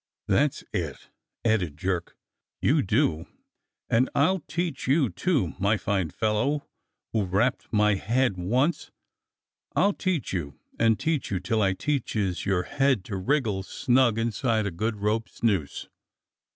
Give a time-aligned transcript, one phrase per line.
[0.27, 1.09] ^'That's it!"
[1.45, 2.17] added Jerk.
[2.59, 3.27] "You do,
[3.87, 6.67] and I'll teach you, too, my fine fellow,
[7.13, 8.89] who rapped my head once.
[9.75, 14.65] I'll teach you and teach you till I teaches your head to wriggle snug inside
[14.65, 15.87] a good rope's noose."